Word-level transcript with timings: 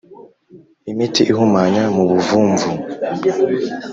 imiti 0.91 1.21
ihumanya 1.31 1.83
mu 1.95 2.03
buvumvu 2.09 2.69